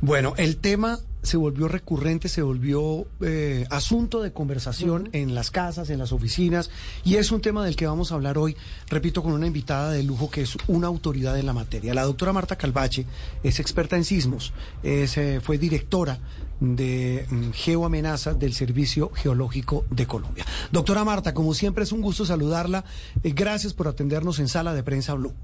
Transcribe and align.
Bueno, 0.00 0.34
el 0.36 0.58
tema 0.58 1.00
se 1.22 1.36
volvió 1.36 1.66
recurrente, 1.66 2.28
se 2.28 2.40
volvió 2.40 3.06
eh, 3.20 3.66
asunto 3.70 4.22
de 4.22 4.32
conversación 4.32 5.08
en 5.12 5.34
las 5.34 5.50
casas, 5.50 5.90
en 5.90 5.98
las 5.98 6.12
oficinas, 6.12 6.70
y 7.04 7.16
es 7.16 7.32
un 7.32 7.40
tema 7.40 7.64
del 7.64 7.74
que 7.74 7.86
vamos 7.86 8.12
a 8.12 8.14
hablar 8.14 8.38
hoy, 8.38 8.56
repito, 8.88 9.24
con 9.24 9.32
una 9.32 9.48
invitada 9.48 9.90
de 9.90 10.04
lujo 10.04 10.30
que 10.30 10.42
es 10.42 10.56
una 10.68 10.86
autoridad 10.86 11.36
en 11.36 11.46
la 11.46 11.52
materia. 11.52 11.94
La 11.94 12.04
doctora 12.04 12.32
Marta 12.32 12.56
Calvache 12.56 13.06
es 13.42 13.58
experta 13.58 13.96
en 13.96 14.04
sismos, 14.04 14.52
es, 14.84 15.18
eh, 15.18 15.40
fue 15.42 15.58
directora 15.58 16.20
de 16.60 17.26
mm, 17.28 17.50
Geoamenazas 17.50 18.38
del 18.38 18.54
Servicio 18.54 19.10
Geológico 19.14 19.84
de 19.90 20.06
Colombia. 20.06 20.46
Doctora 20.70 21.04
Marta, 21.04 21.34
como 21.34 21.54
siempre 21.54 21.84
es 21.84 21.92
un 21.92 22.02
gusto 22.02 22.24
saludarla. 22.24 22.84
Eh, 23.22 23.32
gracias 23.34 23.74
por 23.74 23.88
atendernos 23.88 24.38
en 24.38 24.48
Sala 24.48 24.74
de 24.74 24.82
Prensa 24.82 25.14
Blue. 25.14 25.34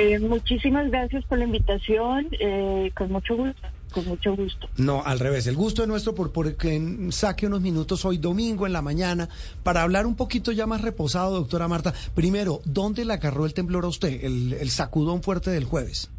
Eh, 0.00 0.18
muchísimas 0.18 0.90
gracias 0.90 1.24
por 1.26 1.38
la 1.38 1.44
invitación, 1.44 2.28
eh, 2.40 2.90
con 2.96 3.12
mucho 3.12 3.36
gusto. 3.36 3.68
Con 3.92 4.06
mucho 4.06 4.34
gusto. 4.36 4.68
No, 4.76 5.02
al 5.04 5.18
revés. 5.18 5.46
El 5.48 5.56
gusto 5.56 5.82
es 5.82 5.88
nuestro 5.88 6.14
por, 6.14 6.32
por 6.32 6.56
que 6.56 7.08
saque 7.10 7.46
unos 7.46 7.60
minutos 7.60 8.04
hoy 8.04 8.18
domingo 8.18 8.66
en 8.66 8.72
la 8.72 8.82
mañana 8.82 9.28
para 9.64 9.82
hablar 9.82 10.06
un 10.06 10.14
poquito 10.14 10.52
ya 10.52 10.66
más 10.66 10.80
reposado, 10.82 11.32
doctora 11.34 11.66
Marta. 11.66 11.92
Primero, 12.14 12.60
¿dónde 12.64 13.04
le 13.04 13.12
agarró 13.14 13.46
el 13.46 13.52
temblor 13.52 13.84
a 13.84 13.88
usted, 13.88 14.24
el, 14.24 14.52
el 14.54 14.70
sacudón 14.70 15.22
fuerte 15.24 15.50
del 15.50 15.64
jueves? 15.64 16.10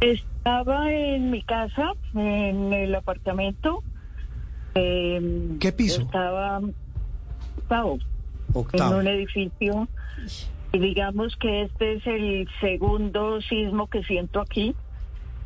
Estaba 0.00 0.92
en 0.92 1.30
mi 1.30 1.42
casa, 1.42 1.92
en 2.14 2.72
el 2.72 2.94
apartamento. 2.94 3.82
eh, 4.74 5.56
¿Qué 5.58 5.72
piso? 5.72 6.02
Estaba 6.02 6.60
octavo, 7.58 7.98
Octavo. 8.52 8.92
en 8.94 8.98
un 9.00 9.06
edificio. 9.06 9.88
Y 10.72 10.78
digamos 10.78 11.36
que 11.36 11.62
este 11.62 11.94
es 11.94 12.06
el 12.06 12.48
segundo 12.60 13.40
sismo 13.42 13.88
que 13.88 14.02
siento 14.04 14.40
aquí. 14.40 14.74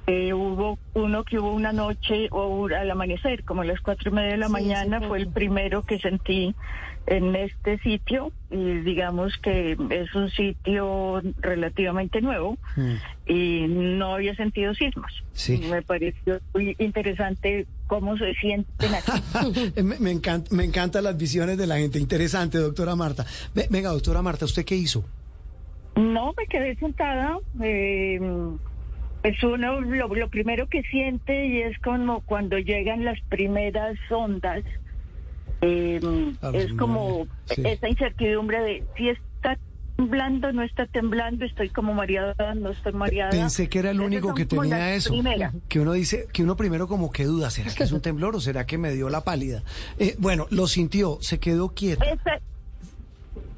Eh, 0.07 0.35
hubo 0.35 0.79
uno 0.93 1.25
que 1.25 1.39
hubo 1.39 1.53
una 1.55 1.73
noche 1.73 2.29
o 2.31 2.67
al 2.67 2.91
amanecer, 2.91 3.43
como 3.45 3.63
a 3.63 3.65
las 3.65 3.81
cuatro 3.81 4.11
y 4.11 4.15
media 4.15 4.33
de 4.33 4.37
la 4.37 4.47
Sí, 4.49 4.53
mañana, 4.53 5.01
fue 5.01 5.19
el 5.19 5.29
primero 5.29 5.83
que 5.83 5.99
sentí 5.99 6.55
en 7.07 7.35
este 7.35 7.79
sitio. 7.79 8.31
Y 8.51 8.81
digamos 8.81 9.33
que 9.43 9.77
es 9.91 10.15
un 10.15 10.29
sitio 10.31 11.23
relativamente 11.41 12.21
nuevo 12.21 12.59
Mm. 12.77 12.95
y 13.27 13.67
no 13.69 14.15
había 14.15 14.35
sentido 14.37 14.75
sismos. 14.75 15.11
Sí. 15.33 15.59
Me 15.71 15.81
pareció 15.81 16.39
muy 16.53 16.77
interesante 16.79 17.67
cómo 17.87 18.17
se 18.19 18.35
sienten 18.35 18.91
aquí. 18.95 19.73
me, 19.83 19.99
me 19.99 20.11
encanta, 20.11 20.55
me 20.55 20.65
encantan 20.65 21.05
las 21.05 21.17
visiones 21.17 21.57
de 21.57 21.67
la 21.67 21.79
gente. 21.79 21.99
Interesante, 21.99 22.59
doctora 22.59 22.95
Marta. 22.95 23.25
Ve- 23.55 23.69
Venga, 23.71 23.89
doctora 23.89 24.21
Marta, 24.21 24.45
¿usted 24.45 24.67
qué 24.67 24.75
hizo? 24.77 25.03
No, 25.97 26.35
me 26.37 26.47
quedé 26.47 26.75
sentada. 26.77 27.39
Eh, 27.63 28.21
pues 29.25 29.43
uno 29.43 29.81
lo, 29.81 30.15
lo 30.15 30.29
primero 30.29 30.67
que 30.69 30.83
siente 30.83 31.47
y 31.47 31.63
es 31.63 31.79
como 31.79 32.21
cuando 32.21 32.59
llegan 32.59 33.07
las 33.07 33.19
primeras 33.31 33.97
ondas. 34.11 34.63
eh, 35.63 35.99
es 36.53 36.75
como 36.75 37.27
sí. 37.47 37.63
esa 37.65 37.89
incertidumbre 37.89 38.61
de 38.61 38.85
si 38.99 39.09
está 39.09 39.57
temblando, 39.97 40.53
no 40.53 40.63
está 40.63 40.85
temblando, 40.85 41.47
estoy 41.47 41.71
como 41.71 41.95
mareada, 41.95 42.55
no 42.55 42.69
estoy 42.69 42.93
mareada. 42.93 43.31
Pensé 43.31 43.67
que 43.71 43.79
era 43.79 43.93
el 43.93 44.03
único 44.03 44.35
que 44.35 44.45
tenía 44.45 44.95
eso. 44.95 45.15
Que 45.69 45.81
uno 45.81 45.95
dice, 45.95 46.27
que 46.31 46.43
uno 46.43 46.55
primero 46.55 46.87
como 46.87 47.11
que 47.11 47.25
duda, 47.25 47.49
¿será 47.49 47.73
que 47.73 47.85
es 47.85 47.93
un 47.93 48.03
temblor 48.03 48.37
o 48.37 48.41
será 48.41 48.67
que 48.67 48.77
me 48.77 48.93
dio 48.93 49.09
la 49.09 49.23
pálida? 49.23 49.63
Eh, 49.99 50.17
bueno, 50.19 50.49
lo 50.51 50.67
sintió, 50.67 51.17
se 51.23 51.41
quedó 51.41 51.71
quieto. 51.71 52.05
Esa- 52.05 52.41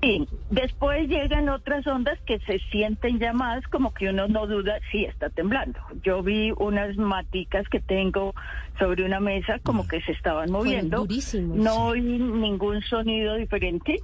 sí, 0.03 0.29
después 0.51 1.09
llegan 1.09 1.49
otras 1.49 1.87
ondas 1.87 2.19
que 2.27 2.39
se 2.41 2.59
sienten 2.71 3.19
ya 3.19 3.33
más 3.33 3.67
como 3.69 3.93
que 3.93 4.09
uno 4.09 4.29
no 4.29 4.47
duda 4.47 4.79
si 4.91 5.05
está 5.05 5.31
temblando. 5.31 5.79
Yo 6.03 6.23
vi 6.23 6.53
unas 6.59 6.97
maticas 6.97 7.69
que 7.69 7.81
tengo 7.81 8.35
sobre 8.79 9.05
una 9.05 9.21
mesa 9.21 9.59
como 9.61 9.87
que 9.89 10.01
se 10.03 10.13
estaban 10.13 10.51
moviendo. 10.51 11.07
No 11.39 11.87
oí 11.87 12.01
ningún 12.01 12.83
sonido 12.83 13.35
diferente. 13.37 14.01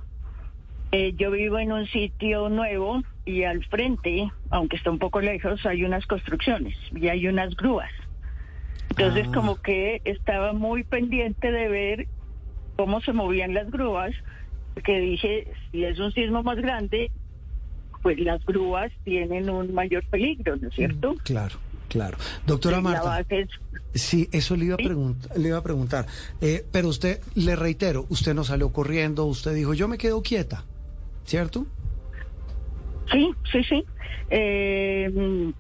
Eh, 0.93 1.15
yo 1.16 1.31
vivo 1.31 1.59
en 1.59 1.72
un 1.72 1.87
sitio 1.87 2.49
nuevo 2.50 3.00
y 3.25 3.45
al 3.45 3.65
frente, 3.66 4.31
aunque 4.50 4.77
está 4.77 4.91
un 4.91 4.99
poco 4.99 5.21
lejos, 5.21 5.65
hay 5.65 5.84
unas 5.84 6.06
construcciones 6.06 6.77
y 6.95 7.09
hay 7.09 7.27
unas 7.28 7.55
grúas. 7.56 7.91
Entonces 8.91 9.27
Ah. 9.28 9.33
como 9.33 9.56
que 9.62 10.03
estaba 10.05 10.53
muy 10.53 10.84
pendiente 10.84 11.50
de 11.50 11.69
ver 11.69 12.06
cómo 12.77 13.00
se 13.00 13.15
movían 13.15 13.55
las 13.55 13.71
grúas, 13.71 14.12
porque 14.75 14.99
dije, 15.00 15.53
si 15.71 15.84
es 15.84 15.99
un 15.99 16.12
sismo 16.12 16.43
más 16.43 16.56
grande, 16.56 17.10
pues 18.03 18.19
las 18.19 18.44
grúas 18.44 18.91
tienen 19.05 19.49
un 19.49 19.72
mayor 19.72 20.05
peligro, 20.05 20.56
¿no 20.56 20.69
es 20.69 20.75
cierto? 20.75 21.15
Claro, 21.25 21.56
claro. 21.88 22.19
Doctora 22.47 22.81
Marta. 22.81 23.25
Sí, 23.94 24.28
eso 24.33 24.56
le 24.56 24.66
iba 24.66 24.75
a, 24.75 24.78
preguntar, 24.78 25.37
le 25.37 25.49
iba 25.49 25.59
a 25.59 25.62
preguntar. 25.62 26.06
Eh, 26.41 26.65
pero 26.72 26.88
usted, 26.88 27.21
le 27.34 27.56
reitero, 27.56 28.06
usted 28.09 28.34
no 28.34 28.43
salió 28.43 28.72
corriendo, 28.72 29.27
usted 29.27 29.55
dijo, 29.55 29.75
yo 29.75 29.87
me 29.87 29.99
quedo 29.99 30.22
quieta, 30.22 30.65
¿cierto? 31.25 31.66
Sí, 33.10 33.34
sí, 33.53 33.62
sí. 33.65 33.84
Eh, 34.31 35.53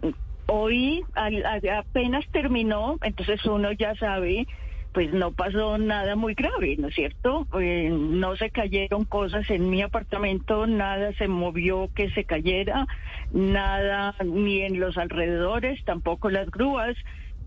hoy 0.46 1.04
apenas 1.14 2.24
terminó, 2.32 2.98
entonces 3.02 3.44
uno 3.44 3.70
ya 3.72 3.94
sabe, 3.96 4.46
pues 4.92 5.12
no 5.12 5.32
pasó 5.32 5.78
nada 5.78 6.16
muy 6.16 6.34
grave, 6.34 6.76
¿no 6.78 6.88
es 6.88 6.94
cierto? 6.94 7.46
Eh, 7.58 7.90
no 7.90 8.36
se 8.36 8.50
cayeron 8.50 9.04
cosas 9.04 9.48
en 9.50 9.70
mi 9.70 9.82
apartamento, 9.82 10.66
nada 10.66 11.12
se 11.14 11.28
movió 11.28 11.88
que 11.94 12.10
se 12.10 12.24
cayera, 12.24 12.86
nada 13.32 14.14
ni 14.24 14.60
en 14.60 14.78
los 14.78 14.98
alrededores, 14.98 15.82
tampoco 15.84 16.30
las 16.30 16.50
grúas. 16.50 16.96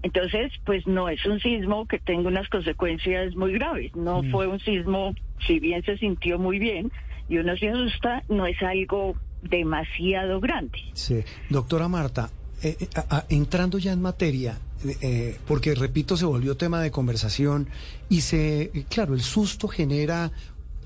Entonces, 0.02 0.52
pues 0.66 0.86
no 0.86 1.10
es 1.10 1.26
un 1.26 1.40
sismo 1.40 1.88
que 1.88 2.00
tenga 2.00 2.28
unas 2.28 2.48
consecuencias 2.50 3.36
muy 3.36 3.54
graves. 3.54 3.96
No 3.96 4.24
fue 4.32 4.48
un 4.48 4.60
sismo, 4.60 5.14
si 5.48 5.60
bien 5.60 5.84
se 5.84 5.98
sintió 5.98 6.38
muy 6.38 6.60
bien 6.60 6.92
y 7.28 7.38
uno 7.38 7.56
se 7.58 7.70
asusta, 7.70 8.24
no 8.30 8.46
es 8.46 8.62
algo 8.62 9.16
demasiado 9.42 10.40
grande. 10.40 10.80
Sí. 10.94 11.24
Doctora 11.50 11.88
Marta, 11.88 12.30
eh, 12.68 12.78
eh, 12.80 12.88
a- 12.96 13.18
a- 13.18 13.26
entrando 13.30 13.78
ya 13.78 13.92
en 13.94 14.02
materia, 14.02 14.58
eh, 15.02 15.38
porque 15.48 15.76
repito, 15.76 16.18
se 16.18 16.26
volvió 16.26 16.58
tema 16.58 16.82
de 16.82 16.92
conversación 16.92 17.68
y 18.10 18.22
se, 18.22 18.72
claro, 18.90 19.14
el 19.14 19.22
susto 19.22 19.68
genera 19.68 20.32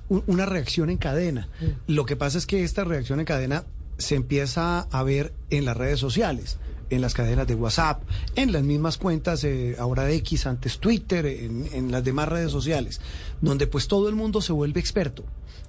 una 0.10 0.46
reacción 0.46 0.90
en 0.90 0.98
cadena. 0.98 1.48
Lo 1.88 2.06
que 2.06 2.16
pasa 2.16 2.38
es 2.38 2.46
que 2.46 2.64
esta 2.64 2.84
reacción 2.84 3.20
en 3.20 3.26
cadena 3.26 3.64
se 3.98 4.16
empieza 4.16 4.82
a 4.82 5.04
ver 5.04 5.34
en 5.50 5.66
las 5.66 5.78
redes 5.78 6.00
sociales, 6.00 6.58
en 6.90 7.02
las 7.02 7.14
cadenas 7.14 7.46
de 7.48 7.54
WhatsApp, 7.54 8.02
en 8.36 8.52
las 8.52 8.64
mismas 8.64 8.98
cuentas 8.98 9.44
eh, 9.44 9.76
ahora 9.78 10.06
de 10.06 10.16
X, 10.16 10.48
antes 10.48 10.80
Twitter, 10.80 11.26
en, 11.28 11.68
en 11.74 11.92
las 11.92 12.04
demás 12.04 12.28
redes 12.28 12.52
sociales, 12.52 13.00
donde 13.42 13.68
pues 13.68 13.88
todo 13.88 14.10
el 14.10 14.16
mundo 14.16 14.42
se 14.42 14.52
vuelve 14.54 14.80
experto 14.80 15.24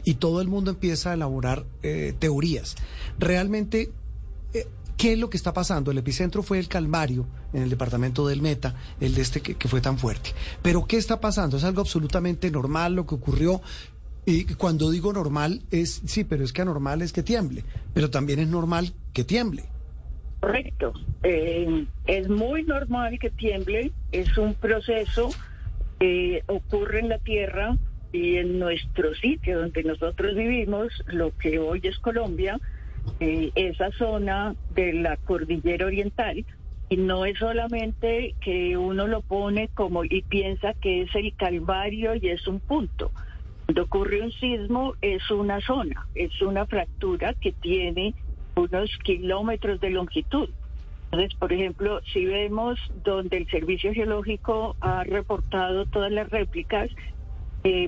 y 0.04 0.14
todo 0.14 0.40
el 0.40 0.48
mundo 0.48 0.70
empieza 0.70 1.10
a 1.10 1.14
elaborar 1.14 1.66
eh, 1.82 2.14
teorías. 2.18 2.76
Realmente 3.18 3.90
eh, 4.54 4.66
¿Qué 4.96 5.12
es 5.12 5.18
lo 5.18 5.30
que 5.30 5.36
está 5.36 5.52
pasando? 5.52 5.90
El 5.90 5.98
epicentro 5.98 6.42
fue 6.42 6.58
el 6.58 6.68
Calvario, 6.68 7.26
en 7.52 7.62
el 7.62 7.70
departamento 7.70 8.26
del 8.26 8.42
Meta, 8.42 8.74
el 9.00 9.14
de 9.14 9.22
este 9.22 9.40
que, 9.40 9.68
fue 9.68 9.80
tan 9.80 9.98
fuerte. 9.98 10.30
Pero 10.62 10.86
¿qué 10.86 10.96
está 10.96 11.20
pasando? 11.20 11.56
Es 11.56 11.64
algo 11.64 11.80
absolutamente 11.80 12.50
normal 12.50 12.94
lo 12.94 13.06
que 13.06 13.14
ocurrió. 13.14 13.60
Y 14.26 14.44
cuando 14.54 14.90
digo 14.90 15.12
normal 15.12 15.62
es, 15.70 16.02
sí, 16.04 16.24
pero 16.24 16.44
es 16.44 16.52
que 16.52 16.62
anormal 16.62 17.02
es 17.02 17.12
que 17.12 17.22
tiemble, 17.22 17.64
pero 17.94 18.10
también 18.10 18.38
es 18.38 18.48
normal 18.48 18.92
que 19.12 19.24
tiemble. 19.24 19.64
Correcto. 20.40 20.92
Eh, 21.22 21.86
es 22.06 22.28
muy 22.28 22.62
normal 22.62 23.18
que 23.18 23.30
tiemble, 23.30 23.92
es 24.12 24.36
un 24.38 24.54
proceso 24.54 25.30
que 25.98 26.42
ocurre 26.46 27.00
en 27.00 27.08
la 27.10 27.18
Tierra 27.18 27.76
y 28.12 28.36
en 28.36 28.58
nuestro 28.58 29.14
sitio 29.14 29.60
donde 29.60 29.84
nosotros 29.84 30.34
vivimos, 30.34 30.88
lo 31.06 31.36
que 31.36 31.58
hoy 31.58 31.80
es 31.84 31.98
Colombia, 31.98 32.58
eh, 33.20 33.50
esa 33.54 33.90
zona 33.92 34.54
de 34.74 34.92
la 34.94 35.16
cordillera 35.16 35.86
oriental, 35.86 36.44
y 36.88 36.96
no 36.96 37.24
es 37.24 37.38
solamente 37.38 38.34
que 38.40 38.76
uno 38.76 39.06
lo 39.06 39.20
pone 39.22 39.68
como 39.74 40.04
y 40.04 40.22
piensa 40.22 40.74
que 40.74 41.02
es 41.02 41.14
el 41.14 41.34
Calvario 41.36 42.16
y 42.16 42.28
es 42.28 42.46
un 42.48 42.58
punto. 42.58 43.12
Cuando 43.64 43.84
ocurre 43.84 44.22
un 44.22 44.32
sismo 44.32 44.94
es 45.00 45.30
una 45.30 45.60
zona, 45.60 46.08
es 46.16 46.42
una 46.42 46.66
fractura 46.66 47.34
que 47.34 47.52
tiene 47.52 48.14
unos 48.56 48.90
kilómetros 49.04 49.80
de 49.80 49.90
longitud. 49.90 50.48
Entonces, 51.12 51.38
por 51.38 51.52
ejemplo, 51.52 52.00
si 52.12 52.24
vemos 52.24 52.80
donde 53.04 53.36
el 53.36 53.48
Servicio 53.48 53.92
Geológico 53.92 54.74
ha 54.80 55.04
reportado 55.04 55.86
todas 55.86 56.10
las 56.10 56.28
réplicas, 56.30 56.90
eh, 57.62 57.86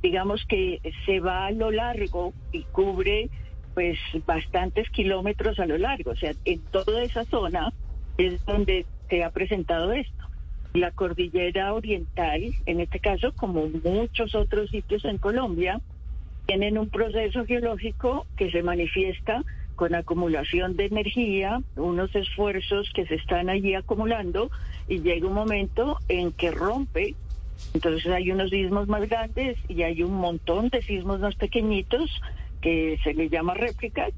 digamos 0.00 0.44
que 0.46 0.80
se 1.06 1.18
va 1.18 1.46
a 1.46 1.50
lo 1.50 1.72
largo 1.72 2.32
y 2.52 2.62
cubre 2.62 3.30
pues 3.74 3.98
bastantes 4.26 4.88
kilómetros 4.90 5.58
a 5.58 5.66
lo 5.66 5.76
largo. 5.76 6.12
O 6.12 6.16
sea, 6.16 6.32
en 6.44 6.60
toda 6.70 7.02
esa 7.02 7.24
zona 7.24 7.72
es 8.16 8.44
donde 8.46 8.86
se 9.08 9.24
ha 9.24 9.30
presentado 9.30 9.92
esto. 9.92 10.24
La 10.72 10.90
cordillera 10.90 11.72
oriental, 11.74 12.42
en 12.66 12.80
este 12.80 12.98
caso, 12.98 13.32
como 13.34 13.68
muchos 13.84 14.34
otros 14.34 14.70
sitios 14.70 15.04
en 15.04 15.18
Colombia, 15.18 15.80
tienen 16.46 16.78
un 16.78 16.88
proceso 16.88 17.44
geológico 17.44 18.26
que 18.36 18.50
se 18.50 18.62
manifiesta 18.62 19.42
con 19.76 19.94
acumulación 19.94 20.76
de 20.76 20.86
energía, 20.86 21.60
unos 21.76 22.14
esfuerzos 22.14 22.90
que 22.94 23.06
se 23.06 23.16
están 23.16 23.48
allí 23.48 23.74
acumulando 23.74 24.50
y 24.88 25.00
llega 25.00 25.26
un 25.26 25.34
momento 25.34 25.98
en 26.08 26.32
que 26.32 26.50
rompe. 26.50 27.14
Entonces 27.72 28.06
hay 28.12 28.30
unos 28.30 28.50
sismos 28.50 28.88
más 28.88 29.08
grandes 29.08 29.56
y 29.68 29.82
hay 29.82 30.02
un 30.02 30.14
montón 30.14 30.68
de 30.68 30.82
sismos 30.82 31.20
más 31.20 31.34
pequeñitos 31.36 32.10
que 32.64 32.98
se 33.04 33.12
les 33.12 33.30
llama 33.30 33.52
réplicas 33.52 34.10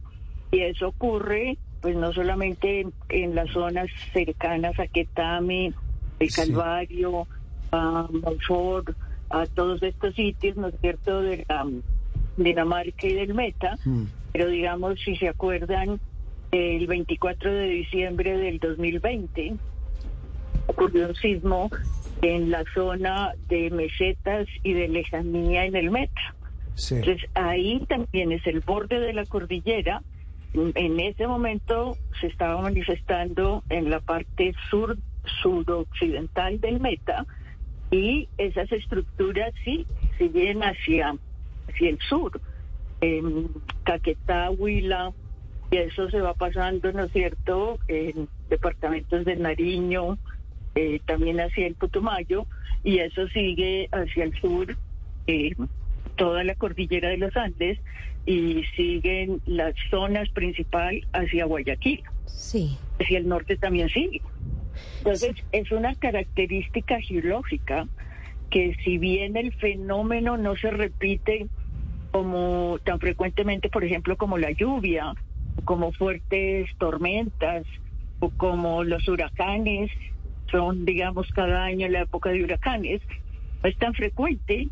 y 0.52 0.60
eso 0.60 0.88
ocurre 0.88 1.58
pues 1.80 1.96
no 1.96 2.12
solamente 2.12 2.86
en, 3.08 3.34
las 3.34 3.50
zonas 3.50 3.88
cercanas 4.12 4.78
a 4.78 4.86
Quetame, 4.86 5.72
el 6.20 6.32
Calvario, 6.32 7.26
a 7.72 8.08
Monfort, 8.10 8.90
a 9.30 9.46
todos 9.46 9.82
estos 9.82 10.14
sitios, 10.14 10.56
¿no 10.56 10.68
es 10.68 10.74
cierto?, 10.80 11.20
de 11.20 11.44
la 11.48 11.66
Dinamarca 12.36 13.06
y 13.06 13.14
del 13.14 13.34
Meta, 13.34 13.76
mm. 13.84 14.04
pero 14.32 14.48
digamos, 14.48 15.00
si 15.00 15.16
se 15.16 15.28
acuerdan, 15.28 16.00
el 16.52 16.86
24 16.86 17.52
de 17.52 17.68
diciembre 17.68 18.38
del 18.38 18.58
2020 18.58 19.54
ocurrió 20.68 21.08
un 21.08 21.14
sismo 21.16 21.70
en 22.22 22.50
la 22.50 22.64
zona 22.74 23.34
de 23.48 23.70
mesetas 23.70 24.46
y 24.62 24.72
de 24.72 24.88
lejanía 24.88 25.64
en 25.64 25.76
el 25.76 25.90
Meta. 25.90 26.35
Entonces 26.76 27.28
ahí 27.34 27.84
también 27.88 28.32
es 28.32 28.46
el 28.46 28.60
borde 28.60 29.00
de 29.00 29.12
la 29.12 29.24
cordillera. 29.24 30.02
En 30.54 31.00
ese 31.00 31.26
momento 31.26 31.96
se 32.20 32.28
estaba 32.28 32.60
manifestando 32.62 33.62
en 33.68 33.90
la 33.90 34.00
parte 34.00 34.54
sur 34.70 34.96
suroccidental 35.42 36.60
del 36.60 36.80
Meta 36.80 37.26
y 37.90 38.28
esas 38.38 38.70
estructuras 38.72 39.52
sí 39.64 39.86
siguen 40.18 40.62
hacia 40.62 41.14
hacia 41.68 41.90
el 41.90 41.98
sur, 42.08 42.40
en 43.00 43.48
Caquetá, 43.84 44.50
Huila, 44.50 45.12
y 45.70 45.76
eso 45.78 46.08
se 46.10 46.20
va 46.20 46.34
pasando, 46.34 46.92
¿no 46.92 47.04
es 47.04 47.12
cierto?, 47.12 47.78
en 47.88 48.28
departamentos 48.48 49.24
de 49.24 49.36
Nariño, 49.36 50.16
eh, 50.74 51.00
también 51.06 51.40
hacia 51.40 51.66
el 51.66 51.74
Putumayo, 51.74 52.46
y 52.84 52.98
eso 52.98 53.26
sigue 53.28 53.88
hacia 53.90 54.24
el 54.24 54.40
sur, 54.40 54.76
eh, 55.26 55.54
toda 56.16 56.44
la 56.44 56.54
cordillera 56.54 57.08
de 57.10 57.18
los 57.18 57.36
Andes, 57.36 57.78
y 58.26 58.64
siguen 58.76 59.40
las 59.46 59.74
zonas 59.90 60.28
principal 60.30 61.06
hacia 61.12 61.44
Guayaquil. 61.46 62.02
Sí. 62.26 62.76
Hacia 63.00 63.18
el 63.18 63.28
norte 63.28 63.56
también 63.56 63.88
sigue. 63.88 64.20
Entonces, 64.98 65.36
es 65.52 65.70
una 65.70 65.94
característica 65.94 67.00
geológica 67.00 67.86
que 68.50 68.76
si 68.84 68.98
bien 68.98 69.36
el 69.36 69.52
fenómeno 69.54 70.36
no 70.36 70.56
se 70.56 70.70
repite 70.70 71.46
como 72.10 72.78
tan 72.84 72.98
frecuentemente, 72.98 73.68
por 73.68 73.84
ejemplo, 73.84 74.16
como 74.16 74.38
la 74.38 74.50
lluvia, 74.50 75.14
como 75.64 75.92
fuertes 75.92 76.68
tormentas 76.78 77.64
o 78.20 78.30
como 78.30 78.84
los 78.84 79.06
huracanes, 79.08 79.90
son, 80.50 80.84
digamos, 80.84 81.28
cada 81.32 81.64
año 81.64 81.88
la 81.88 82.02
época 82.02 82.30
de 82.30 82.44
huracanes, 82.44 83.02
no 83.62 83.68
es 83.68 83.76
tan 83.78 83.94
frecuente, 83.94 84.68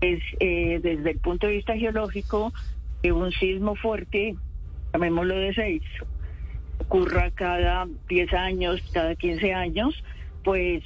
es 0.00 0.20
eh, 0.40 0.80
desde 0.82 1.10
el 1.12 1.18
punto 1.18 1.46
de 1.46 1.54
vista 1.54 1.76
geológico 1.76 2.52
que 3.02 3.12
un 3.12 3.32
sismo 3.32 3.74
fuerte, 3.76 4.34
llamémoslo 4.92 5.36
de 5.36 5.54
seis, 5.54 5.82
ocurra 6.78 7.30
cada 7.30 7.86
10 8.08 8.32
años, 8.34 8.80
cada 8.92 9.14
15 9.14 9.52
años, 9.54 9.94
pues 10.44 10.82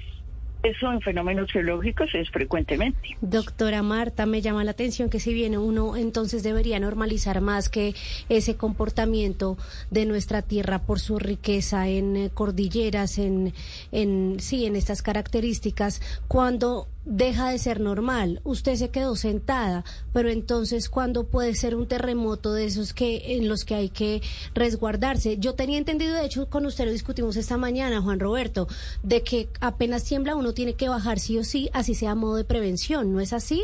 eso 0.62 0.92
en 0.92 1.00
fenómenos 1.00 1.50
geológicos 1.50 2.10
es 2.14 2.28
frecuentemente. 2.30 3.16
Doctora 3.22 3.82
Marta, 3.82 4.26
me 4.26 4.42
llama 4.42 4.62
la 4.62 4.72
atención 4.72 5.08
que 5.08 5.18
si 5.18 5.32
bien 5.32 5.56
uno 5.56 5.96
entonces 5.96 6.42
debería 6.42 6.78
normalizar 6.78 7.40
más 7.40 7.68
que 7.70 7.94
ese 8.28 8.56
comportamiento 8.56 9.56
de 9.90 10.04
nuestra 10.04 10.42
tierra 10.42 10.80
por 10.80 11.00
su 11.00 11.18
riqueza 11.18 11.88
en 11.88 12.16
eh, 12.16 12.30
cordilleras, 12.32 13.18
en, 13.18 13.54
en 13.90 14.36
sí, 14.40 14.66
en 14.66 14.76
estas 14.76 15.00
características, 15.00 16.02
cuando 16.28 16.88
deja 17.05 17.50
de 17.50 17.58
ser 17.58 17.81
normal. 17.81 18.41
Usted 18.44 18.75
se 18.75 18.91
quedó 18.91 19.17
sentada, 19.17 19.85
pero 20.12 20.29
entonces 20.29 20.88
¿cuándo 20.88 21.29
puede 21.29 21.55
ser 21.55 21.75
un 21.75 21.88
terremoto 21.88 22.52
de 22.52 22.67
esos 22.67 22.93
que 22.93 23.37
en 23.37 23.49
los 23.49 23.64
que 23.64 23.75
hay 23.75 23.88
que 23.88 24.20
resguardarse? 24.55 25.38
Yo 25.38 25.55
tenía 25.55 25.79
entendido, 25.79 26.14
de 26.14 26.25
hecho, 26.25 26.49
con 26.49 26.67
usted 26.67 26.87
lo 26.87 26.93
discutimos 26.93 27.37
esta 27.37 27.56
mañana, 27.56 28.00
Juan 28.00 28.20
Roberto, 28.20 28.69
de 29.02 29.23
que 29.23 29.49
apenas 29.61 30.05
tiembla 30.05 30.37
uno 30.37 30.52
tiene 30.52 30.75
que 30.75 30.88
bajar 30.88 31.19
sí 31.19 31.38
o 31.38 31.44
sí, 31.44 31.70
así 31.73 31.94
sea 31.94 32.12
a 32.12 32.14
modo 32.14 32.37
de 32.37 32.44
prevención, 32.44 33.12
¿no 33.12 33.20
es 33.20 33.32
así? 33.32 33.62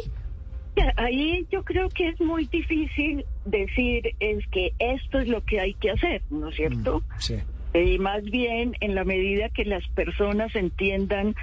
Ahí 0.96 1.46
yo 1.50 1.64
creo 1.64 1.88
que 1.88 2.08
es 2.08 2.20
muy 2.20 2.46
difícil 2.46 3.24
decir 3.46 4.14
es 4.20 4.46
que 4.48 4.72
esto 4.78 5.20
es 5.20 5.28
lo 5.28 5.42
que 5.42 5.60
hay 5.60 5.74
que 5.74 5.90
hacer, 5.90 6.20
¿no 6.30 6.48
es 6.50 6.56
cierto? 6.56 7.00
Mm, 7.00 7.18
sí. 7.18 7.34
Y 7.74 7.98
más 7.98 8.22
bien 8.24 8.74
en 8.80 8.94
la 8.94 9.04
medida 9.04 9.48
que 9.50 9.64
las 9.64 9.86
personas 9.88 10.54
entiendan 10.54 11.34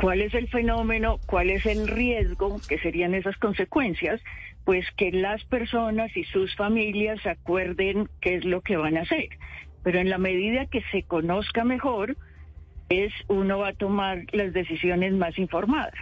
cuál 0.00 0.22
es 0.22 0.32
el 0.34 0.48
fenómeno, 0.48 1.20
cuál 1.26 1.50
es 1.50 1.66
el 1.66 1.86
riesgo, 1.86 2.60
que 2.66 2.78
serían 2.78 3.14
esas 3.14 3.36
consecuencias, 3.36 4.20
pues 4.64 4.86
que 4.96 5.12
las 5.12 5.44
personas 5.44 6.16
y 6.16 6.24
sus 6.24 6.54
familias 6.56 7.24
acuerden 7.26 8.08
qué 8.20 8.36
es 8.36 8.44
lo 8.44 8.62
que 8.62 8.78
van 8.78 8.96
a 8.96 9.02
hacer. 9.02 9.28
Pero 9.82 9.98
en 9.98 10.08
la 10.08 10.18
medida 10.18 10.66
que 10.66 10.82
se 10.90 11.02
conozca 11.02 11.64
mejor, 11.64 12.16
es 12.88 13.12
uno 13.28 13.58
va 13.58 13.68
a 13.68 13.74
tomar 13.74 14.24
las 14.32 14.54
decisiones 14.54 15.12
más 15.12 15.38
informadas. 15.38 15.94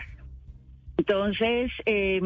Entonces, 0.97 1.73
eh, 1.85 2.21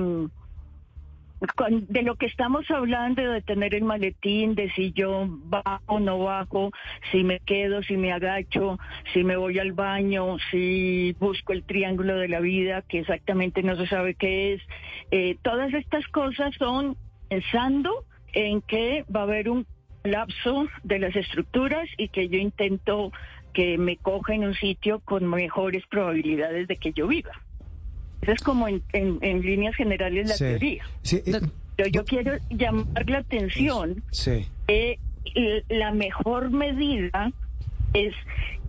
de 1.89 2.03
lo 2.03 2.15
que 2.17 2.27
estamos 2.27 2.71
hablando, 2.71 3.23
de 3.23 3.43
tener 3.43 3.75
el 3.75 3.85
maletín, 3.85 4.55
de 4.55 4.71
si 4.73 4.93
yo 4.93 5.27
bajo 5.29 5.83
o 5.87 6.01
no 6.01 6.19
bajo, 6.19 6.71
si 7.11 7.25
me 7.25 7.41
quedo, 7.41 7.83
si 7.83 7.97
me 7.97 8.13
agacho, 8.13 8.79
si 9.13 9.25
me 9.25 9.37
voy 9.37 9.59
al 9.59 9.73
baño, 9.73 10.37
si 10.51 11.17
busco 11.19 11.53
el 11.53 11.65
triángulo 11.65 12.17
de 12.17 12.29
la 12.29 12.41
vida, 12.41 12.83
que 12.83 13.01
exactamente 13.01 13.63
no 13.63 13.77
se 13.77 13.87
sabe 13.87 14.15
qué 14.15 14.55
es. 14.55 14.63
Eh, 15.11 15.37
todas 15.43 15.75
estas 15.75 16.07
cosas 16.09 16.55
son 16.57 16.97
pensando 17.29 18.05
en 18.33 18.61
que 18.63 19.05
va 19.15 19.21
a 19.21 19.25
haber 19.25 19.51
un 19.51 19.67
lapso 20.05 20.67
de 20.83 20.99
las 20.99 21.15
estructuras 21.17 21.89
y 21.97 22.09
que 22.09 22.29
yo 22.29 22.39
intento 22.39 23.13
que 23.53 23.79
me 23.79 23.97
coja 23.97 24.35
en 24.35 24.45
un 24.45 24.55
sitio 24.55 25.01
con 25.01 25.29
mejores 25.29 25.85
probabilidades 25.87 26.69
de 26.69 26.77
que 26.77 26.93
yo 26.93 27.07
viva. 27.07 27.33
Eso 28.23 28.33
es 28.33 28.41
como 28.41 28.69
en, 28.69 29.43
líneas 29.43 29.75
generales 29.75 30.29
la 30.29 30.37
teoría. 30.37 30.85
Eh, 31.11 31.41
Pero 31.77 31.89
yo 31.89 32.05
quiero 32.05 32.37
llamar 32.51 33.09
la 33.11 33.19
atención 33.19 34.03
que 34.17 34.99
la 35.69 35.93
mejor 35.93 36.51
medida 36.51 37.33
es 37.95 38.15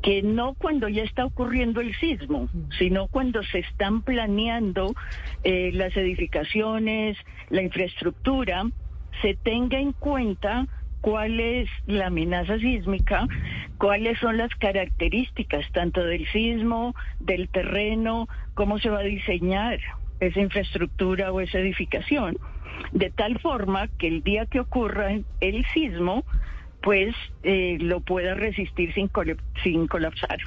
que 0.02 0.22
no 0.22 0.54
cuando 0.56 0.90
ya 0.90 1.04
está 1.04 1.26
ocurriendo 1.26 1.80
el 1.80 1.96
sismo, 1.96 2.50
sino 2.78 3.08
cuando 3.08 3.42
se 3.44 3.60
están 3.60 4.02
planeando 4.02 4.94
eh, 5.44 5.72
las 5.74 5.96
edificaciones, 5.96 7.18
la 7.50 7.62
infraestructura, 7.62 8.66
se 9.22 9.36
tenga 9.36 9.80
en 9.80 9.94
cuenta 9.94 10.68
cuál 11.00 11.40
es 11.40 11.70
la 11.86 12.08
amenaza 12.08 12.58
sísmica, 12.60 13.28
cuáles 13.84 14.18
son 14.20 14.38
las 14.38 14.56
características 14.56 15.70
tanto 15.74 16.06
del 16.06 16.26
sismo, 16.32 16.96
del 17.20 17.50
terreno, 17.50 18.30
cómo 18.54 18.80
se 18.80 18.90
va 18.90 19.00
a 19.00 19.04
diseñar 19.04 19.78
esa 20.22 20.40
infraestructura 20.40 21.34
o 21.34 21.42
esa 21.42 21.60
edificación, 21.60 22.38
de 22.94 23.10
tal 23.10 23.40
forma 23.40 23.90
que 23.98 24.08
el 24.08 24.24
día 24.24 24.46
que 24.46 24.62
ocurra 24.62 25.12
el 25.42 25.66
sismo, 25.74 26.24
pues 26.82 27.14
eh, 27.44 27.76
lo 27.82 28.00
pueda 28.00 28.36
resistir 28.36 28.94
sin, 28.94 29.12
sin 29.62 29.88
colapsar. 29.88 30.38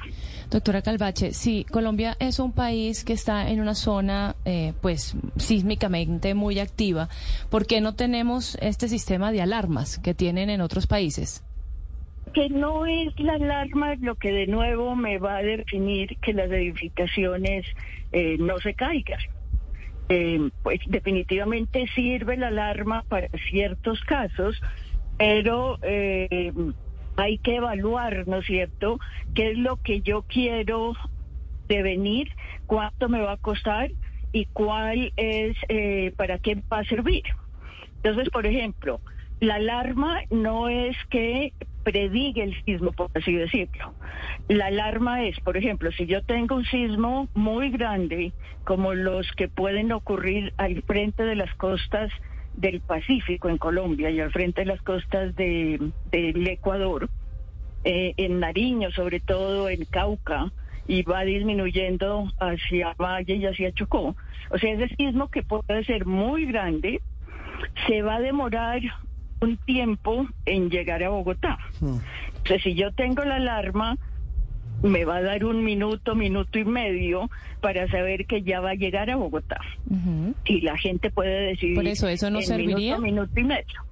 Doctora 0.49 0.81
Calvache, 0.81 1.31
sí, 1.31 1.63
Colombia 1.69 2.17
es 2.19 2.39
un 2.39 2.53
país 2.53 3.03
que 3.03 3.13
está 3.13 3.51
en 3.51 3.61
una 3.61 3.75
zona 3.75 4.35
eh, 4.45 4.73
pues 4.81 5.15
sísmicamente 5.35 6.33
muy 6.33 6.57
activa. 6.57 7.07
¿Por 7.51 7.67
qué 7.67 7.81
no 7.81 7.93
tenemos 7.93 8.57
este 8.61 8.87
sistema 8.87 9.31
de 9.31 9.43
alarmas 9.43 9.99
que 9.99 10.15
tienen 10.15 10.49
en 10.49 10.61
otros 10.61 10.87
países? 10.87 11.43
Que 12.33 12.49
no 12.49 12.85
es 12.85 13.17
la 13.19 13.33
alarma 13.33 13.95
lo 13.95 14.15
que 14.15 14.31
de 14.31 14.47
nuevo 14.47 14.95
me 14.95 15.17
va 15.17 15.37
a 15.37 15.43
definir 15.43 16.17
que 16.17 16.33
las 16.33 16.51
edificaciones 16.51 17.65
eh, 18.11 18.37
no 18.39 18.59
se 18.59 18.73
caigan. 18.73 19.19
pues 20.63 20.79
definitivamente 20.87 21.87
sirve 21.95 22.37
la 22.37 22.47
alarma 22.47 23.03
para 23.09 23.27
ciertos 23.49 24.01
casos, 24.01 24.61
pero 25.17 25.79
eh, 25.81 26.51
hay 27.17 27.39
que 27.39 27.55
evaluar, 27.55 28.27
¿no 28.27 28.37
es 28.37 28.45
cierto?, 28.45 28.99
qué 29.33 29.51
es 29.51 29.57
lo 29.57 29.77
que 29.77 30.01
yo 30.01 30.21
quiero 30.21 30.93
devenir, 31.67 32.29
cuánto 32.67 33.09
me 33.09 33.21
va 33.21 33.33
a 33.33 33.37
costar 33.37 33.91
y 34.31 34.45
cuál 34.45 35.11
es, 35.17 35.57
eh, 35.67 36.13
para 36.15 36.37
qué 36.37 36.61
va 36.71 36.79
a 36.79 36.85
servir. 36.85 37.23
Entonces, 37.97 38.29
por 38.29 38.45
ejemplo, 38.45 39.01
la 39.39 39.55
alarma 39.55 40.21
no 40.29 40.69
es 40.69 40.95
que 41.09 41.53
predigue 41.87 42.43
el 42.43 42.65
sismo, 42.65 42.91
por 42.91 43.09
así 43.15 43.31
decirlo. 43.31 43.93
La 44.49 44.65
alarma 44.65 45.23
es, 45.23 45.39
por 45.39 45.55
ejemplo, 45.55 45.89
si 45.93 46.05
yo 46.05 46.21
tengo 46.21 46.55
un 46.55 46.65
sismo 46.65 47.29
muy 47.33 47.69
grande, 47.69 48.33
como 48.65 48.93
los 48.93 49.25
que 49.37 49.47
pueden 49.47 49.93
ocurrir 49.93 50.51
al 50.57 50.81
frente 50.83 51.23
de 51.23 51.35
las 51.35 51.53
costas 51.55 52.11
del 52.55 52.81
Pacífico 52.81 53.47
en 53.47 53.57
Colombia 53.57 54.09
y 54.09 54.19
al 54.19 54.31
frente 54.31 54.61
de 54.61 54.67
las 54.67 54.81
costas 54.81 55.33
de, 55.37 55.79
del 56.11 56.45
Ecuador, 56.45 57.09
eh, 57.85 58.13
en 58.17 58.41
Nariño, 58.41 58.91
sobre 58.91 59.21
todo 59.21 59.69
en 59.69 59.85
Cauca, 59.85 60.51
y 60.89 61.03
va 61.03 61.23
disminuyendo 61.23 62.29
hacia 62.41 62.95
Valle 62.99 63.35
y 63.35 63.45
hacia 63.45 63.71
Chocó. 63.71 64.13
O 64.49 64.57
sea, 64.57 64.73
ese 64.73 64.93
sismo 64.97 65.29
que 65.29 65.41
puede 65.41 65.85
ser 65.85 66.05
muy 66.05 66.47
grande, 66.47 66.99
se 67.87 68.01
va 68.01 68.15
a 68.15 68.19
demorar 68.21 68.81
un 69.41 69.57
tiempo 69.57 70.27
en 70.45 70.69
llegar 70.69 71.03
a 71.03 71.09
Bogotá. 71.09 71.57
Hmm. 71.79 71.99
Entonces, 72.37 72.63
si 72.63 72.73
yo 72.75 72.91
tengo 72.93 73.23
la 73.23 73.35
alarma, 73.35 73.97
me 74.83 75.05
va 75.05 75.17
a 75.17 75.21
dar 75.21 75.43
un 75.45 75.63
minuto, 75.63 76.15
minuto 76.15 76.59
y 76.59 76.65
medio 76.65 77.29
para 77.61 77.87
saber 77.89 78.25
que 78.25 78.43
ya 78.43 78.59
va 78.59 78.71
a 78.71 78.75
llegar 78.75 79.09
a 79.09 79.15
Bogotá. 79.15 79.59
Y 80.45 80.61
la 80.61 80.77
gente 80.77 81.09
puede 81.09 81.47
decidir. 81.47 81.75
Por 81.75 81.87
eso, 81.87 82.07
¿eso 82.07 82.29
no 82.29 82.41
serviría? 82.41 82.97
Minuto, 82.97 83.01
minuto 83.01 83.39
y 83.39 83.43
medio. 83.43 83.87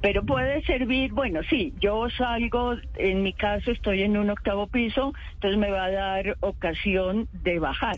Pero 0.00 0.24
puede 0.24 0.62
servir, 0.64 1.12
bueno, 1.12 1.40
sí, 1.48 1.72
yo 1.80 2.08
salgo, 2.10 2.74
en 2.96 3.22
mi 3.22 3.32
caso 3.32 3.70
estoy 3.70 4.02
en 4.02 4.16
un 4.16 4.30
octavo 4.30 4.66
piso, 4.66 5.12
entonces 5.34 5.58
me 5.58 5.70
va 5.70 5.84
a 5.84 5.90
dar 5.92 6.36
ocasión 6.40 7.28
de 7.44 7.60
bajar. 7.60 7.96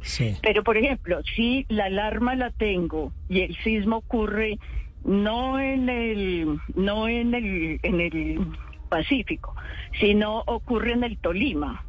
Sí. 0.00 0.36
Pero, 0.42 0.62
por 0.62 0.76
ejemplo, 0.76 1.20
si 1.34 1.66
la 1.68 1.86
alarma 1.86 2.36
la 2.36 2.50
tengo 2.50 3.12
y 3.28 3.40
el 3.40 3.56
sismo 3.58 3.96
ocurre 3.96 4.58
no 5.04 5.58
en 5.58 5.88
el, 5.88 6.60
no 6.74 7.08
en 7.08 7.34
el, 7.34 7.80
en 7.82 8.00
el 8.00 8.46
Pacífico, 8.88 9.54
sino 10.00 10.42
ocurre 10.46 10.92
en 10.92 11.04
el 11.04 11.18
Tolima, 11.18 11.84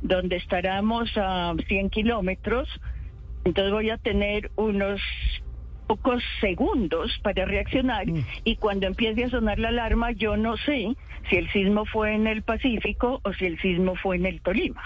donde 0.00 0.36
estaremos 0.36 1.10
a 1.16 1.54
100 1.68 1.90
kilómetros. 1.90 2.68
Entonces 3.44 3.72
voy 3.72 3.90
a 3.90 3.98
tener 3.98 4.50
unos 4.56 5.00
pocos 5.86 6.22
segundos 6.40 7.18
para 7.22 7.44
reaccionar 7.44 8.06
mm. 8.06 8.24
y 8.44 8.56
cuando 8.56 8.86
empiece 8.86 9.24
a 9.24 9.30
sonar 9.30 9.58
la 9.58 9.68
alarma 9.68 10.12
yo 10.12 10.36
no 10.36 10.56
sé 10.56 10.96
si 11.28 11.36
el 11.36 11.50
sismo 11.50 11.84
fue 11.86 12.14
en 12.14 12.26
el 12.26 12.42
Pacífico 12.42 13.20
o 13.22 13.32
si 13.32 13.46
el 13.46 13.58
sismo 13.60 13.96
fue 13.96 14.16
en 14.16 14.26
el 14.26 14.40
Tolima. 14.40 14.82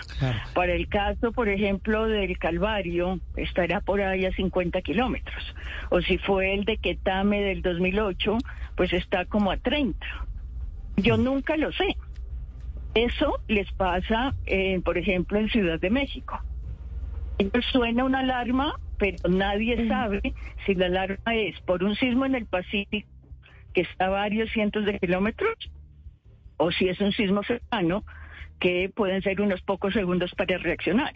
Para 0.54 0.72
el 0.72 0.88
caso, 0.88 1.32
por 1.32 1.48
ejemplo, 1.48 2.06
del 2.06 2.38
Calvario, 2.38 3.20
estará 3.36 3.80
por 3.80 4.00
ahí 4.00 4.24
a 4.24 4.32
50 4.32 4.80
kilómetros. 4.82 5.54
O 5.90 6.00
si 6.00 6.18
fue 6.18 6.54
el 6.54 6.64
de 6.64 6.78
Quetame 6.78 7.42
del 7.42 7.62
2008, 7.62 8.38
pues 8.76 8.92
está 8.92 9.26
como 9.26 9.50
a 9.50 9.58
30. 9.58 9.98
Yo 10.96 11.16
nunca 11.16 11.56
lo 11.56 11.72
sé. 11.72 11.96
Eso 12.94 13.40
les 13.46 13.70
pasa, 13.72 14.34
eh, 14.46 14.80
por 14.84 14.98
ejemplo, 14.98 15.38
en 15.38 15.48
Ciudad 15.48 15.78
de 15.78 15.90
México. 15.90 16.40
Suena 17.72 18.04
una 18.04 18.20
alarma, 18.20 18.78
pero 19.00 19.18
nadie 19.30 19.88
sabe 19.88 20.20
si 20.66 20.74
la 20.74 20.86
alarma 20.86 21.34
es 21.34 21.58
por 21.62 21.82
un 21.82 21.96
sismo 21.96 22.26
en 22.26 22.34
el 22.34 22.46
Pacífico, 22.46 23.08
que 23.72 23.80
está 23.80 24.06
a 24.06 24.10
varios 24.10 24.50
cientos 24.50 24.84
de 24.84 24.98
kilómetros, 24.98 25.54
o 26.58 26.70
si 26.70 26.88
es 26.88 27.00
un 27.00 27.10
sismo 27.12 27.42
cercano, 27.42 28.04
que 28.60 28.90
pueden 28.94 29.22
ser 29.22 29.40
unos 29.40 29.62
pocos 29.62 29.94
segundos 29.94 30.32
para 30.36 30.58
reaccionar. 30.58 31.14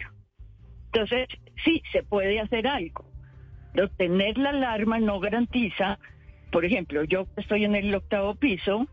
Entonces, 0.87 1.27
sí, 1.63 1.83
se 1.91 2.01
puede 2.01 2.39
hacer 2.39 2.65
algo. 2.65 3.05
Pero 3.73 3.87
tener 3.89 4.39
la 4.39 4.49
alarma 4.49 4.97
no 4.99 5.19
garantiza, 5.19 5.99
por 6.51 6.65
ejemplo, 6.65 7.03
yo 7.03 7.27
estoy 7.37 7.65
en 7.65 7.75
el 7.75 7.93
octavo 7.93 8.33
piso, 8.33 8.87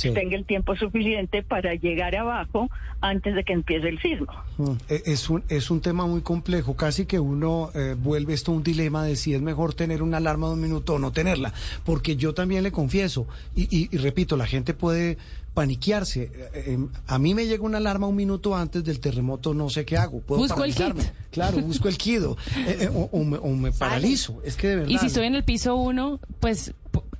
tenga 0.00 0.36
el 0.36 0.44
tiempo 0.44 0.76
suficiente 0.76 1.42
para 1.42 1.74
llegar 1.74 2.16
abajo 2.16 2.68
antes 3.00 3.34
de 3.34 3.44
que 3.44 3.52
empiece 3.52 3.88
el 3.88 4.00
sismo. 4.00 4.32
Mm, 4.58 4.72
e, 4.88 5.02
es 5.06 5.28
un, 5.28 5.42
es 5.48 5.70
un 5.70 5.80
tema 5.80 6.06
muy 6.06 6.22
complejo, 6.22 6.74
casi 6.76 7.06
que 7.06 7.20
uno 7.20 7.70
eh, 7.74 7.96
vuelve 7.98 8.34
esto 8.34 8.52
un 8.52 8.62
dilema 8.62 9.04
de 9.04 9.16
si 9.16 9.34
es 9.34 9.42
mejor 9.42 9.74
tener 9.74 10.02
una 10.02 10.18
alarma 10.18 10.48
de 10.48 10.54
un 10.54 10.60
minuto 10.60 10.94
o 10.94 10.98
no 10.98 11.12
tenerla, 11.12 11.52
porque 11.84 12.16
yo 12.16 12.32
también 12.32 12.62
le 12.62 12.72
confieso, 12.72 13.26
y, 13.54 13.68
y, 13.70 13.96
repito, 13.98 14.36
la 14.36 14.46
gente 14.46 14.74
puede 14.74 15.18
paniquearse. 15.52 16.22
Eh, 16.22 16.50
eh, 16.54 16.78
a 17.06 17.18
mí 17.18 17.34
me 17.34 17.46
llega 17.46 17.64
una 17.64 17.78
alarma 17.78 18.06
un 18.06 18.16
minuto 18.16 18.56
antes 18.56 18.84
del 18.84 19.00
terremoto, 19.00 19.52
no 19.52 19.68
sé 19.68 19.84
qué 19.84 19.96
hago. 19.96 20.20
Puedo 20.20 20.40
busco 20.40 20.64
el 20.64 20.74
kit. 20.74 20.96
Claro, 21.30 21.58
busco 21.60 21.88
el 21.88 21.98
kido. 21.98 22.36
o, 23.12 23.24
me, 23.24 23.36
o, 23.36 23.48
me, 23.48 23.72
paralizo. 23.72 24.40
Es 24.44 24.56
que 24.56 24.68
de 24.68 24.76
verdad. 24.76 24.90
Y 24.90 24.98
si 24.98 25.06
estoy 25.06 25.26
en 25.26 25.34
el 25.34 25.44
piso 25.44 25.76
uno, 25.76 26.20
pues 26.40 26.72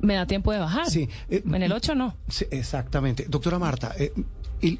me 0.02 0.14
da 0.14 0.26
tiempo 0.26 0.52
de 0.52 0.59
bajar. 0.59 0.90
Sí. 0.90 1.09
Eh, 1.30 1.42
en 1.44 1.62
el 1.62 1.73
8 1.73 1.94
no. 1.94 2.16
exactamente. 2.50 3.25
Doctora 3.28 3.59
Marta, 3.59 3.94
eh, 3.99 4.12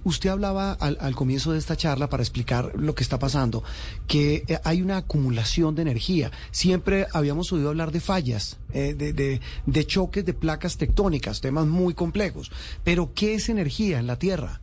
usted 0.05 0.31
hablaba 0.31 0.73
al, 0.73 1.15
comienzo 1.15 1.53
de 1.53 1.59
esta 1.59 1.77
charla 1.77 2.09
para 2.09 2.23
explicar 2.23 2.73
lo 2.75 2.95
que 2.95 3.03
está 3.03 3.19
pasando, 3.19 3.65
que 4.07 4.45
eh, 4.47 4.59
hay 4.65 4.83
una 4.83 4.99
acumulación 4.99 5.75
de 5.75 5.83
energía. 5.83 6.31
Siempre 6.51 7.07
habíamos 7.15 7.53
oído 7.53 7.71
hablar 7.71 7.93
de 7.93 8.01
fallas, 8.01 8.61
de, 8.73 9.41
de, 9.67 9.87
choques 9.87 10.25
de 10.25 10.35
placas 10.35 10.77
tectónicas, 10.77 11.41
temas 11.41 11.67
muy 11.67 11.95
complejos. 11.95 12.51
Pero, 12.85 13.13
¿qué 13.15 13.35
es 13.35 13.49
energía 13.49 13.99
en 13.99 14.07
la 14.07 14.19
Tierra? 14.19 14.61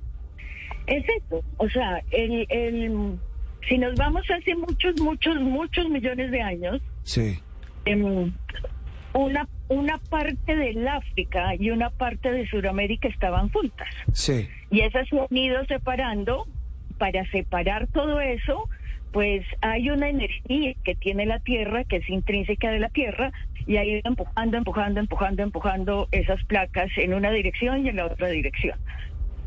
Es 0.88 1.06
eso. 1.24 1.44
O 1.58 1.70
sea, 1.70 2.04
el, 2.12 2.46
el, 2.50 3.20
si 3.68 3.78
nos 3.78 3.96
vamos 3.96 4.24
hace 4.30 4.56
muchos, 4.56 5.00
muchos, 5.00 5.36
muchos 5.40 5.88
millones 5.90 6.32
de 6.32 6.42
años, 6.42 6.82
sí. 7.04 7.40
Em, 7.86 8.34
una, 9.14 9.48
una 9.70 9.98
parte 9.98 10.56
del 10.56 10.88
África 10.88 11.56
y 11.56 11.70
una 11.72 11.90
parte 11.90 12.32
de 12.32 12.48
Sudamérica 12.48 13.08
estaban 13.08 13.50
juntas. 13.50 13.88
Sí. 14.14 14.50
Y 14.70 14.82
esas 14.82 15.08
se 15.08 15.20
han 15.20 15.28
ido 15.36 15.64
separando. 15.66 16.46
Para 16.98 17.24
separar 17.32 17.88
todo 17.88 18.20
eso, 18.20 18.68
pues 19.14 19.46
hay 19.62 19.90
una 19.90 20.10
energía 20.10 20.74
que 20.84 20.96
tiene 20.96 21.26
la 21.26 21.40
Tierra, 21.40 21.86
que 21.86 21.98
es 21.98 22.10
intrínseca 22.10 22.72
de 22.72 22.80
la 22.80 22.90
Tierra, 22.90 23.32
y 23.66 23.78
ha 23.78 23.86
ido 23.86 24.02
empujando, 24.04 24.58
empujando, 24.58 25.00
empujando, 25.00 25.44
empujando 25.44 26.08
esas 26.12 26.44
placas 26.44 26.90
en 26.98 27.14
una 27.14 27.32
dirección 27.32 27.86
y 27.86 27.90
en 27.90 27.96
la 27.96 28.08
otra 28.08 28.28
dirección. 28.28 28.78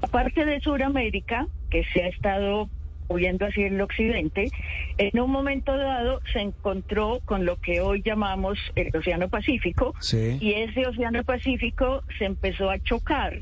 Aparte 0.01 0.47
de 0.47 0.61
Sudamérica, 0.61 1.47
que 1.69 1.85
se 1.93 2.05
ha 2.05 2.09
estado 2.09 2.71
viendo 3.15 3.47
así 3.47 3.63
el 3.63 3.81
occidente, 3.81 4.51
en 4.99 5.21
un 5.21 5.31
momento 5.31 5.77
dado 5.77 6.21
se 6.33 6.41
encontró 6.41 7.21
con 7.25 7.45
lo 7.45 7.57
que 7.57 7.81
hoy 7.81 8.03
llamamos 8.03 8.59
el 8.75 8.95
Océano 8.97 9.29
Pacífico 9.29 9.95
y 10.13 10.53
ese 10.53 10.87
Océano 10.87 11.23
Pacífico 11.25 12.03
se 12.19 12.25
empezó 12.25 12.71
a 12.71 12.79
chocar 12.79 13.39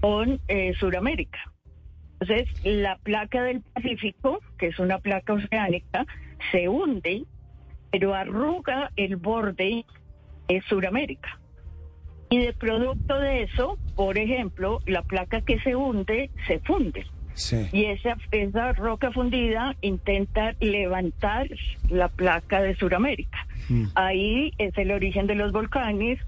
con 0.00 0.40
eh, 0.48 0.74
Sudamérica. 0.78 1.38
Entonces, 2.20 2.48
la 2.64 2.96
placa 2.98 3.42
del 3.42 3.62
Pacífico, 3.62 4.40
que 4.58 4.68
es 4.68 4.78
una 4.78 4.98
placa 4.98 5.32
oceánica, 5.32 6.06
se 6.52 6.68
hunde, 6.68 7.24
pero 7.90 8.14
arruga 8.14 8.90
el 8.96 9.16
borde 9.16 9.84
de 10.48 10.62
Sudamérica. 10.68 11.40
Y 12.30 12.38
de 12.38 12.52
producto 12.52 13.18
de 13.18 13.42
eso, 13.42 13.76
por 13.94 14.16
ejemplo, 14.16 14.80
la 14.86 15.02
placa 15.02 15.42
que 15.42 15.58
se 15.60 15.76
hunde 15.76 16.30
se 16.46 16.60
funde. 16.60 17.04
Y 17.72 17.84
esa, 17.86 18.16
esa 18.30 18.72
roca 18.72 19.10
fundida 19.12 19.76
intenta 19.80 20.54
levantar 20.60 21.48
la 21.88 22.08
placa 22.08 22.60
de 22.62 22.76
Sudamérica. 22.76 23.46
Mm. 23.68 23.86
Ahí 23.94 24.52
es 24.58 24.76
el 24.76 24.90
origen 24.90 25.26
de 25.26 25.34
los 25.34 25.52
volcanes, 25.52 26.18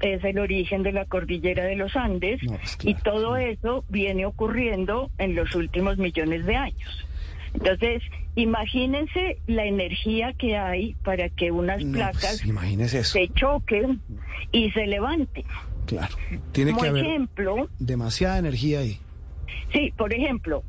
es 0.00 0.22
el 0.24 0.38
origen 0.38 0.82
de 0.82 0.92
la 0.92 1.04
cordillera 1.04 1.64
de 1.64 1.76
los 1.76 1.96
Andes 1.96 2.40
pues 2.46 2.78
y 2.82 2.94
todo 2.94 3.36
eso 3.36 3.84
viene 3.88 4.26
ocurriendo 4.26 5.10
en 5.18 5.34
los 5.34 5.54
últimos 5.54 5.98
millones 5.98 6.44
de 6.46 6.56
años. 6.56 7.06
Entonces, 7.54 8.02
imagínense 8.34 9.38
la 9.46 9.64
energía 9.64 10.32
que 10.32 10.56
hay 10.56 10.94
para 11.04 11.28
que 11.28 11.52
unas 11.52 11.82
pues, 11.82 11.94
placas 11.94 12.42
se 13.08 13.28
choquen 13.28 14.00
y 14.50 14.70
se 14.72 14.86
levanten. 14.86 15.44
Claro, 15.86 16.16
tiene 16.52 16.74
que 16.74 16.88
haber 16.88 17.04
ejemplo, 17.04 17.68
demasiada 17.78 18.38
energía 18.38 18.80
ahí. 18.80 18.98
Sí, 19.72 19.92
por 19.96 20.12
ejemplo, 20.12 20.62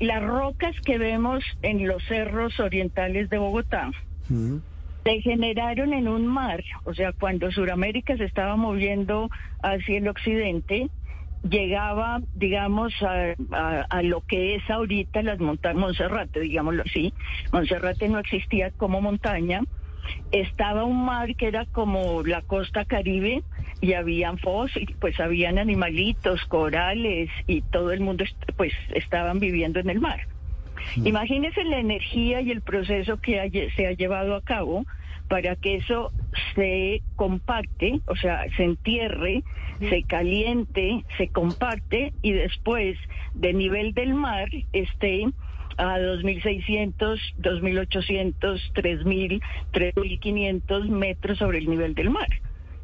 las 0.00 0.22
rocas 0.22 0.74
que 0.84 0.98
vemos 0.98 1.44
en 1.62 1.86
los 1.86 2.02
cerros 2.04 2.58
orientales 2.60 3.28
de 3.30 3.38
Bogotá 3.38 3.90
se 5.04 5.20
generaron 5.22 5.92
en 5.92 6.08
un 6.08 6.26
mar, 6.26 6.62
o 6.84 6.92
sea, 6.92 7.12
cuando 7.12 7.50
Sudamérica 7.50 8.16
se 8.16 8.24
estaba 8.24 8.56
moviendo 8.56 9.30
hacia 9.62 9.98
el 9.98 10.08
occidente, 10.08 10.88
llegaba, 11.48 12.20
digamos, 12.34 12.92
a, 13.02 13.34
a, 13.88 14.02
lo 14.02 14.20
que 14.22 14.56
es 14.56 14.68
ahorita 14.68 15.22
las 15.22 15.38
montañas, 15.38 15.80
Monserrate, 15.80 16.40
digámoslo 16.40 16.82
así. 16.82 17.14
Monserrate 17.52 18.08
no 18.08 18.18
existía 18.18 18.70
como 18.72 19.00
montaña, 19.00 19.62
estaba 20.32 20.84
un 20.84 21.04
mar 21.04 21.34
que 21.36 21.46
era 21.46 21.66
como 21.66 22.22
la 22.22 22.42
costa 22.42 22.84
caribe 22.84 23.42
y 23.80 23.92
habían 23.92 24.38
fósiles, 24.38 24.96
pues 25.00 25.18
habían 25.20 25.58
animalitos, 25.58 26.44
corales 26.46 27.30
y 27.46 27.62
todo 27.62 27.92
el 27.92 28.00
mundo 28.00 28.24
pues 28.56 28.72
estaban 28.94 29.38
viviendo 29.38 29.80
en 29.80 29.90
el 29.90 30.00
mar. 30.00 30.20
Mm. 30.96 31.06
Imagínense 31.06 31.64
la 31.64 31.78
energía 31.78 32.40
y 32.40 32.50
el 32.50 32.62
proceso 32.62 33.18
que 33.18 33.70
se 33.76 33.86
ha 33.86 33.92
llevado 33.92 34.34
a 34.34 34.42
cabo 34.42 34.84
para 35.28 35.56
que 35.56 35.76
eso 35.76 36.12
se 36.54 37.02
compacte, 37.14 38.00
o 38.06 38.16
sea, 38.16 38.44
se 38.56 38.64
entierre, 38.64 39.42
se 39.78 40.02
caliente, 40.02 41.04
se 41.18 41.28
compacte 41.28 42.12
y 42.22 42.32
después 42.32 42.98
de 43.34 43.52
nivel 43.52 43.92
del 43.92 44.14
mar 44.14 44.48
esté 44.72 45.26
a 45.78 45.98
2.600, 45.98 47.18
2.800, 47.40 48.34
3.000, 48.74 49.40
3.500 49.72 50.88
metros 50.88 51.38
sobre 51.38 51.58
el 51.58 51.70
nivel 51.70 51.94
del 51.94 52.10
mar. 52.10 52.28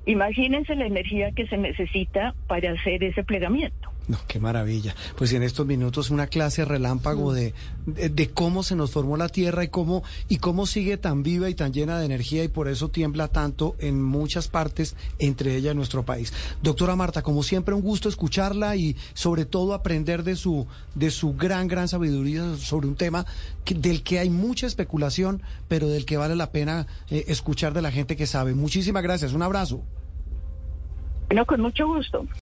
Imagínense 0.07 0.75
la 0.75 0.87
energía 0.87 1.33
que 1.33 1.47
se 1.47 1.57
necesita 1.57 2.35
para 2.47 2.73
hacer 2.73 3.03
ese 3.05 3.25
plegamiento. 3.25 3.94
No, 4.07 4.19
qué 4.29 4.39
maravilla. 4.39 4.95
Pues 5.17 5.33
en 5.33 5.43
estos 5.43 5.67
minutos 5.67 6.11
una 6.11 6.27
clase 6.27 6.67
relámpago 6.67 7.33
de, 7.33 7.55
de, 7.87 8.31
cómo 8.31 8.63
se 8.63 8.77
nos 8.77 8.91
formó 8.91 9.17
la 9.17 9.31
Tierra 9.31 9.65
y 9.65 9.69
cómo, 9.69 10.03
y 10.29 10.39
cómo 10.39 10.67
sigue 10.67 10.99
tan 10.99 11.23
viva 11.23 11.49
y 11.49 11.55
tan 11.55 11.73
llena 11.73 11.99
de 11.99 12.05
energía 12.05 12.45
y 12.45 12.49
por 12.49 12.69
eso 12.69 12.91
tiembla 12.91 13.29
tanto 13.29 13.77
en 13.79 14.03
muchas 14.03 14.49
partes, 14.49 14.95
entre 15.19 15.57
ellas 15.57 15.75
nuestro 15.75 16.05
país. 16.05 16.35
Doctora 16.63 16.97
Marta, 16.97 17.23
como 17.23 17.43
siempre 17.43 17.75
un 17.75 17.81
gusto 17.81 18.11
escucharla 18.11 18.77
y 18.77 18.95
sobre 19.15 19.47
todo 19.47 19.73
aprender 19.73 20.23
de 20.23 20.37
su, 20.37 20.67
de 20.95 21.11
su 21.11 21.35
gran, 21.35 21.67
gran 21.67 21.89
sabiduría 21.89 22.57
sobre 22.57 22.89
un 22.89 22.97
tema 22.97 23.25
del 23.65 24.03
que 24.03 24.19
hay 24.19 24.29
mucha 24.29 24.67
especulación, 24.67 25.41
pero 25.67 25.89
del 25.89 26.05
que 26.05 26.19
vale 26.19 26.37
la 26.37 26.53
pena 26.53 26.87
eh, 27.09 27.25
escuchar 27.29 27.73
de 27.73 27.81
la 27.81 27.91
gente 27.91 28.17
que 28.17 28.27
sabe. 28.27 28.55
Muchísimas 28.55 29.03
gracias. 29.03 29.33
Un 29.33 29.43
abrazo. 29.43 29.83
Bueno, 31.29 31.47
con 31.47 31.61
mucho 31.63 31.87
gusto. 31.87 32.27